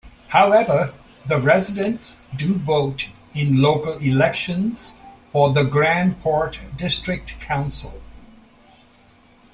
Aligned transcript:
However, 0.29 0.95
the 1.27 1.39
residents 1.39 2.23
do 2.35 2.55
vote 2.55 3.09
in 3.35 3.61
local 3.61 3.99
elections 3.99 4.95
for 5.29 5.51
the 5.53 5.63
Grand 5.63 6.19
Port 6.21 6.59
District 6.75 7.39
council. 7.39 8.01